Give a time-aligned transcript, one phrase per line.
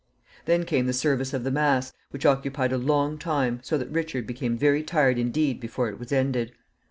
[0.45, 4.25] Then came the service of the mass, which occupied a long time, so that Richard
[4.25, 6.53] became very tired indeed before it was ended.